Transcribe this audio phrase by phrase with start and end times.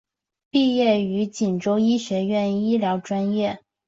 [0.49, 3.59] 毕业于锦州医学院医疗专业。